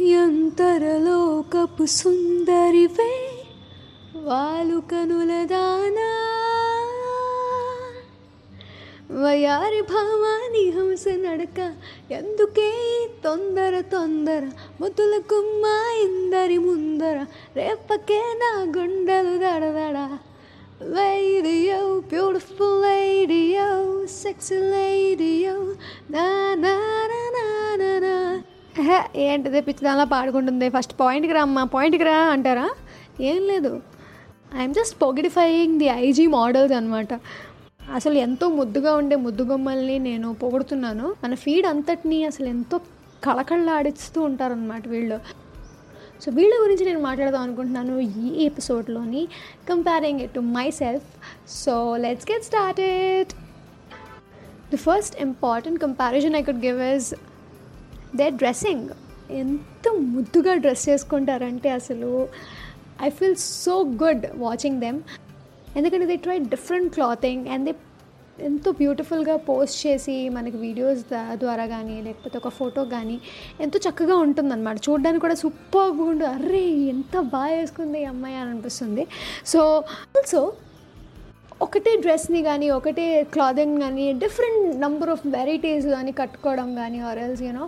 [0.00, 3.30] ఎంతరలోకపు సుందరివే
[4.16, 5.32] వాలు కనుల
[9.22, 11.72] వయారి భావాని హంస నడక
[12.10, 12.72] ఎందుకే
[13.24, 14.50] తొందర తొందర
[14.80, 15.64] ముతుల గుమ్మ
[16.00, 17.24] ఇందరి ముందర
[17.56, 20.18] రేపకే నా గుండెలు దడదడ.
[20.82, 24.06] Lady-o, oh, beautiful lady-o, oh,
[29.16, 29.60] ఏంటిది?
[29.60, 30.68] పిచ్చిదానిలా పాడుకుంటుంది.
[30.68, 32.68] ఫస్ట్ పాయింట్కి రా అమ్మా పాయింట్కి రా అంటారా?
[33.20, 33.80] ఏం లేదు.
[34.58, 37.12] ఐఎమ్ జస్ట్ పొగిడిఫైయింగ్ ది ఐజీ మోడల్స్ అనమాట
[37.94, 41.14] అసలు ఎంతో ముద్దుగా ఉండే ముద్దుగొమ్మల్ని నేను పొగుడుతున్నాను.
[41.24, 42.80] మన ఫీడ్ అంతటినీ అసలు ఎంతో
[43.24, 45.18] కళకళలాడిస్తూ ఉంటారనమాట వీళ్ళు.
[46.22, 49.22] సో వీళ్ళ గురించి నేను మాట్లాడదాం అనుకుంటున్నాను ఈ ఎపిసోడ్లోని
[49.68, 51.08] comparing it to myself
[51.48, 53.32] so let's get started
[54.70, 57.08] the first important comparison I could give is
[58.20, 58.88] the dressing.
[59.42, 62.10] ఎంత ముద్దుగా డ్రెస్ చేసుకుంటారంటే అసలు
[63.06, 65.00] I feel so good watching them.
[65.78, 67.74] ఎందుకంటే they try different clothing and they
[68.48, 71.00] ఎంతో బ్యూటిఫుల్గా post చేసి మనకి videos
[71.42, 73.16] ద్వారా కానీ లేకపోతే ఒక ఫోటో కానీ
[73.64, 74.78] ఎంతో చక్కగా ఉంటుందన్నమాట.
[74.86, 76.62] చూడడానికి కూడా సూపర్గా ఉండు అర్రే
[76.94, 79.04] ఎంత బాగా వేసుకుంది ఈ అమ్మాయి అని అనిపిస్తుంది.
[79.52, 79.60] సో
[80.16, 80.42] ఆల్సో
[81.60, 87.64] ఒకటే డ్రెస్ని కానీ ఒకటే క్లాదింగ్ కానీ డిఫరెంట్ నెంబర్ ఆఫ్ వెరైటీస్ కానీ కట్టుకోవడం కానీ ఆర్ఎల్స్ యూనో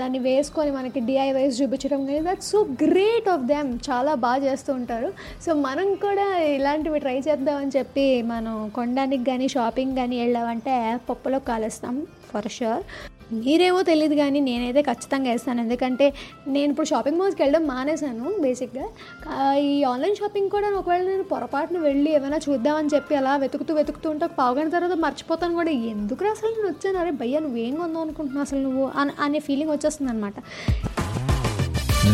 [0.00, 5.10] దాన్ని వేసుకొని మనకి డిఐవైస్ చూపించడం కానీ that so great of them చాలా బాగా చేస్తూ ఉంటారు.
[5.46, 10.76] సో మనం కూడా ఇలాంటివి ట్రై చేద్దామని చెప్పి మనం కొనడానికి కానీ షాపింగ్ కానీ వెళ్ళామంటే
[11.10, 11.96] పప్పులో కాలుస్తాం
[12.32, 12.84] ఫర్ షూర్
[13.32, 15.60] మీరేమో తెలియదు కానీ నేనైతే ఖచ్చితంగా వేస్తాను.
[15.60, 16.06] ఎందుకంటే
[16.48, 18.86] నేను ఇప్పుడు షాపింగ్ మాల్స్కి వెళ్ళడం మానేశాను బేసిక్గా
[19.58, 24.24] ఈ ఆన్లైన్ షాపింగ్ కూడా ఒకవేళ నేను పొరపాటున వెళ్ళి ఏమైనా చూద్దామని చెప్పి అలా వెతుకుతూ వెతుకుతూ ఉంటే
[24.24, 25.70] ఒక పావు గంట తర్వాత మర్చిపోతాను కూడా.
[25.70, 26.98] ఎందుకు అసలు నేను వచ్చాను?
[26.98, 28.90] అరే భయ్యా నువ్వేం కొందాం అనుకుంటున్నావు అసలు నువ్వు?
[28.96, 30.34] అని అనే ఫీలింగ్ వచ్చేస్తుంది అనమాట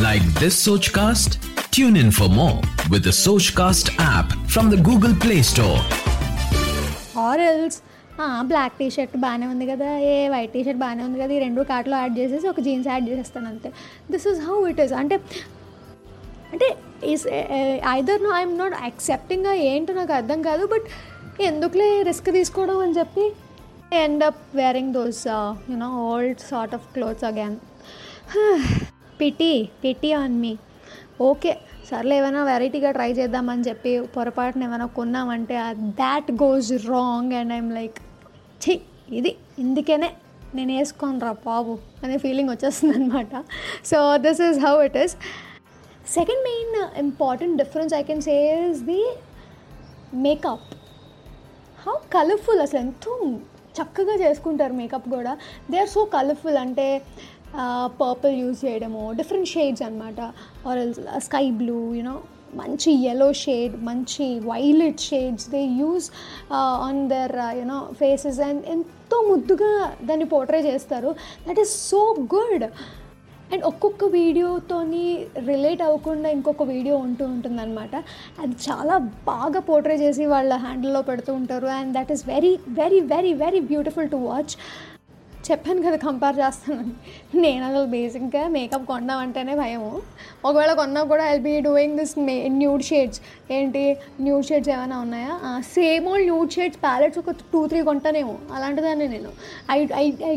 [0.03, 1.33] Like this Sochcast?
[1.71, 2.59] Tune in for more
[2.93, 5.79] with the Sochcast app from the Google Play Store.
[7.19, 7.77] Or else
[8.49, 11.63] black T shirt బాగానే ఉంది కదా ఏ వైట్ టీ షర్ట్ బాగానే ఉంది కదా ఈ రెండు
[11.71, 13.69] కార్ట్లో యాడ్ చేసేసి ఒక జీన్స్ యాడ్ చేసేస్తాను అంతే.
[14.11, 15.17] This is how it is అంటే
[16.53, 16.69] అంటే
[17.07, 17.25] is
[17.93, 20.87] either no I'm not accepting ఏంటో నాకు అర్థం కాదు బట్
[21.43, 23.25] ఎందుకులే రిస్క్ తీసుకోవడం అని చెప్పి
[23.97, 25.23] end up wearing those
[25.71, 27.57] you know old sort of clothes again
[29.21, 30.53] pity pity on me
[31.21, 31.53] okay
[31.89, 35.57] సర్లే ఏమైనా వెరైటీగా ట్రై చేద్దామని చెప్పి పొరపాటున ఏమైనా కొన్నామంటే
[36.01, 37.99] that goes wrong and I'm like
[38.61, 38.81] ఛీ
[39.13, 40.11] ఇది ఇందుకనే
[40.55, 43.45] నేను వేసుకోను రా బాబు అనే ఫీలింగ్ వచ్చేస్తుంది అనమాట
[43.85, 45.17] so this is how it is
[46.13, 48.37] second main important difference I can say
[48.71, 49.03] is the
[50.15, 50.69] makeup
[51.87, 53.13] how colourful అసలు ఎంతో
[53.81, 55.39] చక్కగా చేసుకుంటారు మేకప్ కూడా.
[55.71, 57.03] దే ఆర్ సో కలర్ఫుల్ అంటే
[58.01, 60.21] పర్పుల్ యూజ్ చేయడము డిఫరెంట్ షేడ్స్ అనమాట
[60.71, 60.81] or
[61.29, 62.17] sky blue you know
[62.61, 66.07] మంచి yellow shade మంచి violet shades they use
[66.87, 69.73] on their you know faces and ఎంతో ముద్దుగా
[70.09, 71.11] దాన్ని పోర్ట్రే చేస్తారు.
[71.49, 72.01] That is so
[72.35, 72.65] good
[73.53, 75.05] and ఒక్కొక్క వీడియోతోని
[75.51, 77.97] రిలేట్ అవ్వకుండా ఇంకొక వీడియో ఉంటూ ఉంటుందన్నమాట.
[78.43, 78.97] అది చాలా
[79.31, 81.69] బాగా పోర్ట్రే చేసి వాళ్ళ హ్యాండిల్లో పెడుతూ ఉంటారు.
[81.79, 84.55] And that is very very very very beautiful to watch
[85.51, 86.95] చెప్పాను కదా కంపేర్ చేస్తానని.
[87.41, 89.91] నేను అసలు బేసిక్గా మేకప్ కొన్నామంటేనే భయము.
[90.45, 93.21] ఒకవేళ కొన్నా కూడా I'll be doing this may nude shades
[93.51, 93.85] ఏంటి?
[94.21, 95.35] న్యూడ్ షేడ్స్ ఏమైనా ఉన్నాయా?
[95.75, 98.37] Same old nude shades palettes ఒక టూ త్రీ కొంటానేమో.
[98.55, 99.33] అలాంటిదాన్ని నేను.
[99.71, 100.35] I I I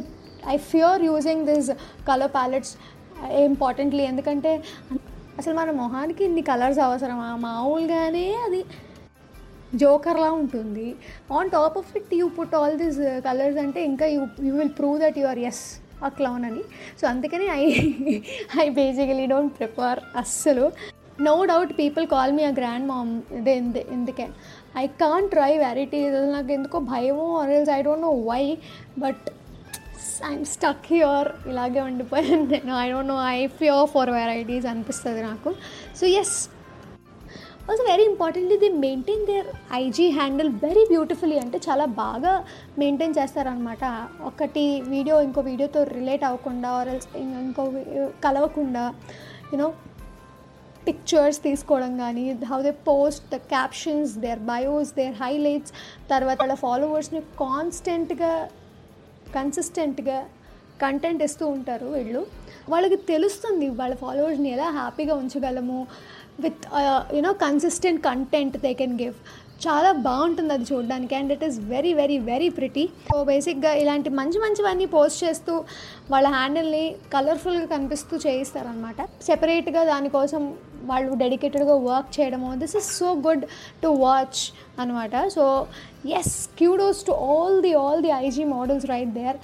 [0.53, 1.71] I fear using this
[2.07, 2.73] colour palettes
[3.47, 4.51] importantly ఎందుకంటే
[5.39, 7.27] అసలు మన మొహానికి ఇన్ని కలర్స్ అవసరమా?
[7.47, 8.61] మామూలుగానే అది
[9.83, 10.87] జోకర్లా ఉంటుంది.
[11.37, 14.97] On top of it you put all these colours అంటే ఇంకా you you will prove
[15.05, 15.63] that you are as
[16.05, 16.63] a clown అని.
[16.99, 17.63] సో అందుకని I
[18.63, 20.67] I basically don't prefer అస్సలు.
[21.27, 23.55] No doubt people call me a grand mom ఇదే
[23.97, 24.27] ఎందుకే
[24.83, 28.43] I can try varieties నాకు ఎందుకో భయమో or else I don't know why
[29.03, 29.25] but
[30.29, 32.73] I'm stuck here ఇలాగే ఉండిపోయాను నేను.
[32.83, 35.51] I don't know I fear for varieties అనిపిస్తుంది నాకు.
[35.99, 36.37] So yes
[37.69, 42.31] also very importantly they maintain their IG handle very beautifully అంటే చాలా బాగా
[42.81, 43.83] మెయింటైన్ చేస్తారనమాట
[44.29, 44.63] ఒకటి
[44.93, 46.89] వీడియో ఇంకో వీడియోతో రిలేట్ అవ్వకుండా ఆర్
[47.43, 47.65] ఇంకో
[48.25, 48.85] కలవకుండా
[49.51, 49.67] యూనో
[50.87, 55.73] పిక్చర్స్ తీసుకోవడం కానీ how they post the captions their bios their highlights
[56.13, 58.33] తర్వాత వాళ్ళ ఫాలోవర్స్ని కాన్స్టెంట్గా
[59.37, 60.19] కన్సిస్టెంట్గా
[60.83, 62.19] కంటెంట్ ఇస్తూ ఉంటారు వీళ్ళు.
[62.69, 65.79] వాళ్ళకి తెలుస్తుంది వాళ్ళ ఫాలోవర్స్ని ఎలా హ్యాపీగా ఉంచగలము.
[66.45, 66.63] With
[67.17, 69.17] you know consistent content they can give
[69.63, 71.13] చాలా బాగుంటుంది అది చూడడానికి.
[71.19, 75.53] And it is very very very pretty so బేసిక్గా ఇలాంటి మంచి మంచివన్నీ పోస్ట్ చేస్తూ
[76.11, 80.43] వాళ్ళ హ్యాండిల్ని కలర్ఫుల్గా కనిపిస్తూ చేయిస్తారనమాట సెపరేట్గా దానికోసం
[80.91, 82.49] వాళ్ళు డెడికేటెడ్గా వర్క్ చేయడము.
[82.61, 83.43] This is so good
[83.83, 84.41] to watch
[84.81, 85.45] అనమాట so
[86.19, 89.39] yes kudos to all the all the IG models right there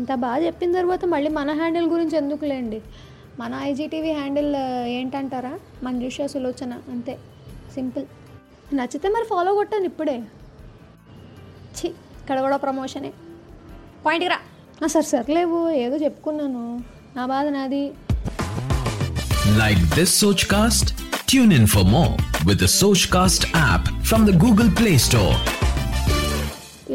[0.00, 2.80] ఇంత బాగా చెప్పిన తర్వాత మళ్ళీ మన హ్యాండిల్ గురించి ఎందుకులేండి?
[3.38, 4.56] మన ఐజీటీవీ హ్యాండిల్
[4.96, 5.58] ఏంటంటారా?
[5.82, 7.18] మంజుష సులోచన అంతే.
[7.74, 8.04] సింపుల్.
[8.74, 10.16] నచ్చితే మరి ఫాలో కొట్టాను ఇప్పుడే.
[11.76, 13.12] ఛీ ఇక్కడ కూడా ప్రమోషనే.
[14.06, 14.38] పాయింట్కి రా.
[14.88, 16.80] సరే సర్లేవు ఏదో చెప్పుకున్నాను.
[17.16, 17.84] నా బాధ నాది.
[19.60, 20.86] Like this Sochcast?
[21.30, 22.14] Tune in for more
[22.48, 25.36] with the Sochcast app from the Google Play Store.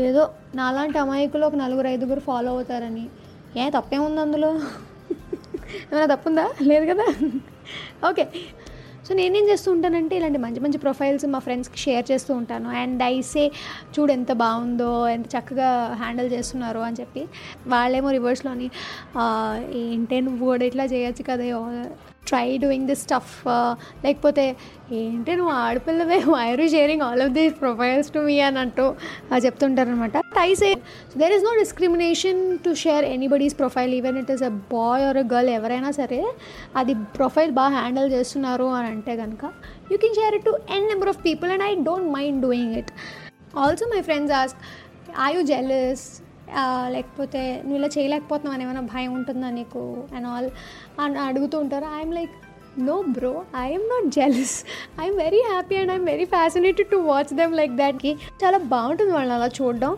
[0.07, 3.05] ఏదో నాలాంటి అమాయకులు ఒక నలుగురు ఐదుగురు ఫాలో అవుతారని.
[3.57, 4.51] ఏ తప్పేముంది అందులో?
[5.91, 6.45] ఏమైనా తప్పుందా?
[6.61, 7.05] లేదు కదా?
[8.09, 8.25] ఓకే.
[9.07, 12.69] సో నేనేం చేస్తూ ఉంటానంటే ఇలాంటి మంచి మంచి ప్రొఫైల్స్ మా ఫ్రెండ్స్కి షేర్ చేస్తూ ఉంటాను.
[12.81, 13.45] అండ్ ఐసే
[13.95, 15.69] చూడు ఎంత బాగుందో ఎంత చక్కగా
[16.01, 17.23] హ్యాండిల్ చేస్తున్నారో అని చెప్పి
[17.67, 18.69] వాళ్ళేమో రివర్స్లోని
[19.83, 21.45] ఏంటే నువ్వు కూడా ఇట్లా చేయొచ్చు కదా
[22.29, 23.33] ట్రై డూయింగ్ దిస్ స్టఫ్
[24.03, 24.45] లేకపోతే
[24.93, 26.17] ఏంటి నువ్వు ఆడపిల్లవే?
[26.33, 28.85] Why're sharing all of these profiles to me అని అంటూ
[29.45, 30.69] చెప్తుంటారనమాట అనమాట I say
[31.17, 35.25] there is no discrimination to share anybody's profile even it is a boy or a
[35.33, 36.19] girl ఎవరైనా సరే
[36.75, 39.43] అది ప్రొఫైల్ బాగా హ్యాండిల్ చేస్తున్నారు అని అంటే కనుక
[39.91, 42.91] you can share it to n number of people and I don't mind doing it
[43.57, 44.59] also my friends ask
[45.21, 46.05] I you jealous
[46.95, 49.81] లేకపోతే నువ్వు ఇలా చేయలేకపోతున్నావు అని ఏమైనా భయం ఉంటుందా నీకు
[50.15, 50.49] అండ్ ఆల్
[51.01, 51.85] అని అడుగుతూ ఉంటారు.
[51.97, 52.35] I'm like
[52.79, 54.55] no bro I'm not jealous
[55.01, 58.11] I'm very happy and I'm very fascinated to watch them like దాట్కి
[58.43, 59.93] చాలా బాగుంటుంది వాళ్ళని అలా చూడడం.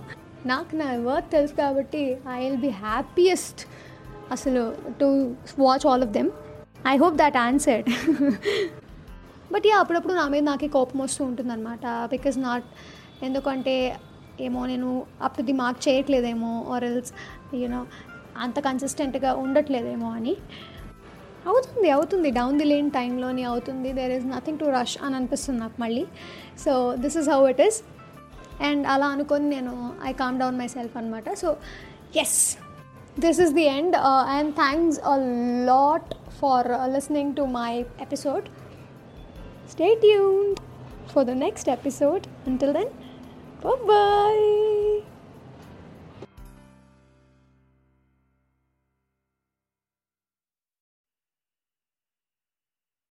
[0.46, 3.62] నాకు నా వర్త్ తెలుసు కాబట్టి ఐ విల్ బి హ్యాపీయెస్ట్
[4.32, 6.32] అసలు to watch all of them
[6.88, 7.90] I hope that answered
[9.54, 12.68] but yeah అప్పుడప్పుడు నా మీద నాకే కోపం వస్తూ ఉంటుంది అనమాట బికాజ్ నాట్
[13.24, 13.76] ఎందుకంటే
[14.48, 14.90] ఏమో నేను
[15.22, 17.12] అప్ టు ది మార్క్ చేయట్లేదేమో ఆర్ ఎల్స్
[17.62, 17.82] యూనో
[18.38, 20.36] అంత కన్సిస్టెంట్గా ఉండట్లేదేమో అని.
[21.52, 22.30] అవుతుంది అవుతుంది.
[22.32, 23.90] డౌన్ ది లేన్ టైంలోని అవుతుంది.
[24.00, 26.06] There is nothing to rush అని అనిపిస్తుంది నాకు మళ్ళీ.
[26.66, 26.74] So
[27.04, 27.80] this is how it is
[28.70, 29.74] and అలా అనుకొని నేను
[30.10, 31.50] I calm down myself అనమాట so
[32.24, 32.40] yes
[33.20, 33.96] this is the end
[34.36, 35.16] and thanks a
[35.72, 37.72] lot for listening to my
[38.06, 38.46] episode
[39.72, 40.52] stay tune
[41.14, 42.92] for the next episode until then
[43.62, 44.71] Bye bye.